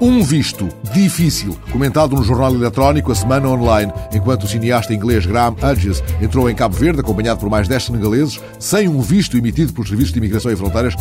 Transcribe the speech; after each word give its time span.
Um 0.00 0.22
visto 0.22 0.66
difícil, 0.94 1.54
comentado 1.70 2.16
no 2.16 2.24
jornal 2.24 2.54
eletrónico 2.54 3.12
A 3.12 3.14
Semana 3.14 3.46
Online, 3.50 3.92
enquanto 4.14 4.44
o 4.44 4.48
cineasta 4.48 4.94
inglês 4.94 5.26
Graham 5.26 5.54
Hughes 5.60 6.02
entrou 6.22 6.48
em 6.48 6.54
Cabo 6.54 6.74
Verde, 6.74 7.00
acompanhado 7.00 7.38
por 7.38 7.50
mais 7.50 7.68
10 7.68 7.84
senegaleses, 7.84 8.40
sem 8.58 8.88
um 8.88 9.02
visto 9.02 9.36
emitido 9.36 9.74
pelos 9.74 9.90
Serviços 9.90 10.14
de 10.14 10.18
Imigração 10.18 10.50
e 10.50 10.56
Fronteiras, 10.56 10.94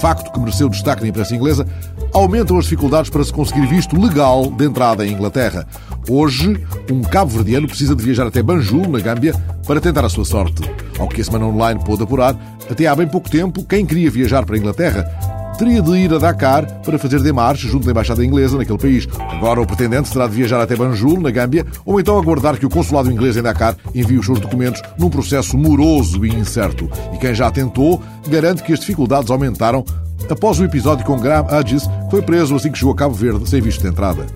facto 0.00 0.32
que 0.32 0.40
mereceu 0.40 0.70
destaque 0.70 1.02
na 1.02 1.08
imprensa 1.08 1.36
inglesa, 1.36 1.66
aumentam 2.14 2.56
as 2.56 2.64
dificuldades 2.64 3.10
para 3.10 3.22
se 3.22 3.32
conseguir 3.32 3.66
visto 3.66 4.00
legal 4.00 4.46
de 4.46 4.64
entrada 4.64 5.06
em 5.06 5.12
Inglaterra. 5.12 5.66
Hoje, 6.08 6.58
um 6.90 7.02
cabo-verdiano 7.02 7.68
precisa 7.68 7.94
de 7.94 8.02
viajar 8.02 8.26
até 8.26 8.42
Banjul, 8.42 8.88
na 8.88 9.00
Gâmbia, 9.00 9.34
para 9.66 9.82
tentar 9.82 10.06
a 10.06 10.08
sua 10.08 10.24
sorte. 10.24 10.62
Ao 10.98 11.08
que 11.08 11.20
a 11.20 11.24
Semana 11.24 11.44
Online 11.44 11.78
pôde 11.84 12.04
apurar, 12.04 12.34
até 12.70 12.86
há 12.86 12.96
bem 12.96 13.06
pouco 13.06 13.28
tempo, 13.28 13.64
quem 13.64 13.84
queria 13.84 14.10
viajar 14.10 14.46
para 14.46 14.56
a 14.56 14.58
Inglaterra 14.58 15.25
teria 15.56 15.80
de 15.80 15.96
ir 15.96 16.12
a 16.12 16.18
Dakar 16.18 16.66
para 16.82 16.98
fazer 16.98 17.20
demarches 17.22 17.70
junto 17.70 17.84
da 17.84 17.92
Embaixada 17.92 18.24
Inglesa 18.24 18.58
naquele 18.58 18.78
país. 18.78 19.08
Agora 19.18 19.60
o 19.60 19.66
pretendente 19.66 20.10
terá 20.10 20.26
de 20.26 20.34
viajar 20.34 20.60
até 20.60 20.76
Banjul, 20.76 21.20
na 21.20 21.30
Gâmbia, 21.30 21.66
ou 21.84 21.98
então 21.98 22.18
aguardar 22.18 22.58
que 22.58 22.66
o 22.66 22.70
consulado 22.70 23.10
inglês 23.10 23.36
em 23.36 23.42
Dakar 23.42 23.76
envie 23.94 24.18
os 24.18 24.26
seus 24.26 24.38
documentos 24.38 24.82
num 24.98 25.08
processo 25.08 25.56
moroso 25.56 26.24
e 26.24 26.28
incerto. 26.28 26.90
E 27.14 27.18
quem 27.18 27.34
já 27.34 27.50
tentou 27.50 28.02
garante 28.28 28.62
que 28.62 28.72
as 28.72 28.80
dificuldades 28.80 29.30
aumentaram 29.30 29.84
após 30.28 30.58
o 30.58 30.64
episódio 30.64 31.04
com 31.06 31.18
Graham 31.18 31.46
Hughes, 31.46 31.86
que 31.86 32.10
foi 32.10 32.22
preso 32.22 32.54
assim 32.54 32.70
que 32.70 32.78
chegou 32.78 32.92
a 32.92 32.96
Cabo 32.96 33.14
Verde 33.14 33.48
sem 33.48 33.60
visto 33.60 33.80
de 33.82 33.88
entrada. 33.88 34.26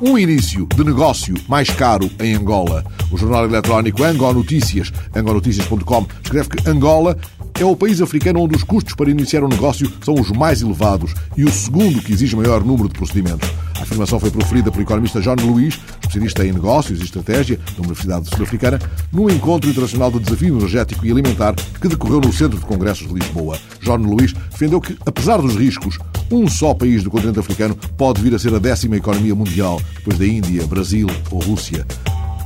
Um 0.00 0.18
início 0.18 0.66
de 0.76 0.84
negócio 0.84 1.34
mais 1.48 1.70
caro 1.70 2.10
em 2.20 2.34
Angola. 2.34 2.84
O 3.10 3.16
jornal 3.16 3.46
eletrónico 3.46 4.04
Angola 4.04 4.34
Notícias, 4.34 4.92
angolnoticias.com, 5.14 6.06
escreve 6.22 6.50
que 6.50 6.68
Angola 6.68 7.16
é 7.58 7.64
o 7.64 7.74
país 7.74 8.02
africano 8.02 8.40
onde 8.40 8.54
os 8.54 8.62
custos 8.62 8.94
para 8.94 9.10
iniciar 9.10 9.42
um 9.42 9.48
negócio 9.48 9.90
são 10.04 10.14
os 10.14 10.30
mais 10.30 10.60
elevados 10.60 11.14
e 11.36 11.44
o 11.44 11.50
segundo 11.50 12.02
que 12.02 12.12
exige 12.12 12.36
maior 12.36 12.62
número 12.62 12.88
de 12.88 12.94
procedimentos. 12.94 13.48
A 13.78 13.82
afirmação 13.82 14.20
foi 14.20 14.30
proferida 14.30 14.70
pelo 14.70 14.82
economista 14.82 15.20
John 15.20 15.36
Luiz, 15.40 15.78
especialista 16.00 16.44
em 16.44 16.52
negócios 16.52 17.00
e 17.00 17.04
estratégia 17.04 17.58
da 17.74 17.78
Universidade 17.78 18.28
Sul-Africana, 18.28 18.78
num 19.10 19.30
encontro 19.30 19.70
internacional 19.70 20.10
de 20.10 20.20
desafio 20.20 20.58
energético 20.58 21.06
e 21.06 21.10
alimentar 21.10 21.54
que 21.54 21.88
decorreu 21.88 22.20
no 22.20 22.32
Centro 22.32 22.58
de 22.58 22.66
Congressos 22.66 23.08
de 23.08 23.14
Lisboa. 23.14 23.58
John 23.80 23.96
Luiz 23.96 24.34
defendeu 24.50 24.80
que, 24.80 24.96
apesar 25.06 25.38
dos 25.38 25.56
riscos, 25.56 25.98
um 26.30 26.48
só 26.48 26.74
país 26.74 27.02
do 27.02 27.10
continente 27.10 27.38
africano 27.38 27.76
pode 27.96 28.20
vir 28.20 28.34
a 28.34 28.38
ser 28.38 28.54
a 28.54 28.58
décima 28.58 28.96
economia 28.96 29.34
mundial, 29.34 29.80
depois 29.94 30.18
da 30.18 30.26
Índia, 30.26 30.66
Brasil 30.66 31.06
ou 31.30 31.40
Rússia. 31.40 31.86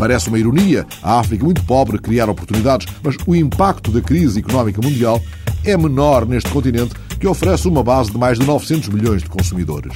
Parece 0.01 0.31
uma 0.31 0.39
ironia 0.39 0.87
a 1.03 1.21
África 1.21 1.45
muito 1.45 1.63
pobre 1.65 1.99
criar 1.99 2.31
oportunidades, 2.31 2.87
mas 3.03 3.17
o 3.27 3.37
impacto 3.37 3.91
da 3.91 4.01
crise 4.01 4.41
económica 4.41 4.81
mundial 4.81 5.23
é 5.63 5.77
menor 5.77 6.25
neste 6.25 6.49
continente 6.49 6.95
que 7.21 7.27
oferece 7.27 7.69
uma 7.69 7.85
base 7.85 8.11
de 8.11 8.17
mais 8.17 8.39
de 8.39 8.47
900 8.47 8.89
milhões 8.89 9.23
de 9.23 9.29
consumidores. 9.29 9.93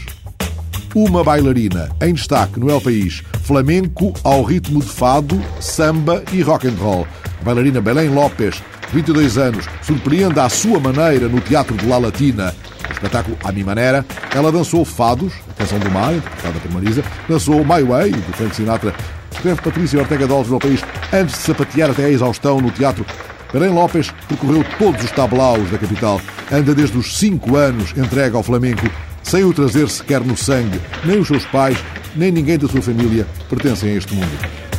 Uma 0.95 1.25
bailarina 1.25 1.89
em 2.03 2.13
destaque 2.13 2.61
no 2.61 2.71
El 2.71 2.83
País, 2.83 3.23
flamenco 3.45 4.13
ao 4.23 4.43
ritmo 4.43 4.81
de 4.81 4.89
fado, 4.91 5.41
samba 5.59 6.23
e 6.35 6.43
rock 6.43 6.69
and 6.69 6.77
roll. 6.79 7.07
A 7.41 7.45
bailarina 7.45 7.81
Belém 7.81 8.11
Lopes, 8.11 8.63
22 8.93 9.39
anos, 9.39 9.65
surpreende 9.81 10.39
à 10.39 10.51
sua 10.51 10.79
maneira 10.79 11.29
no 11.29 11.41
Teatro 11.41 11.79
de 11.79 11.87
La 11.87 11.97
Latina. 11.97 12.55
No 12.87 12.93
espetáculo 12.93 13.39
À 13.43 13.51
Mi 13.51 13.65
Maneira, 13.65 14.05
ela 14.35 14.53
dançou 14.53 14.85
fados, 14.85 15.33
a 15.49 15.55
canção 15.55 15.79
do 15.79 15.91
mar, 15.91 16.15
interpretada 16.15 16.61
por 16.61 16.71
Marisa, 16.73 17.03
dançou 17.27 17.65
My 17.65 17.83
Way, 17.83 18.13
de 18.13 18.33
Frank 18.35 18.55
Sinatra, 18.55 18.95
escreve 19.45 19.61
Patrícia 19.61 20.00
Ortega 20.00 20.27
Dolves 20.27 20.50
no 20.50 20.59
país, 20.59 20.81
antes 21.12 21.37
de 21.37 21.42
sapatear 21.42 21.91
até 21.91 22.06
a 22.06 22.11
exaustão 22.11 22.61
no 22.61 22.70
teatro. 22.70 23.05
Belém 23.53 23.70
Lopes 23.70 24.11
percorreu 24.27 24.64
todos 24.78 25.05
os 25.05 25.11
tablaus 25.11 25.70
da 25.70 25.77
capital. 25.77 26.20
Anda 26.51 26.75
desde 26.75 26.97
os 26.97 27.19
5 27.19 27.55
anos 27.55 27.92
entregue 27.97 28.34
ao 28.34 28.42
Flamengo, 28.42 28.91
sem 29.23 29.45
o 29.45 29.53
trazer 29.53 29.89
sequer 29.91 30.23
no 30.23 30.36
sangue. 30.36 30.81
Nem 31.05 31.19
os 31.19 31.28
seus 31.28 31.45
pais, 31.45 31.77
nem 32.17 32.33
ninguém 32.33 32.56
da 32.59 32.67
sua 32.67 32.81
família 32.81 33.27
pertencem 33.48 33.91
a 33.91 33.95
este 33.95 34.14
mundo. 34.14 34.73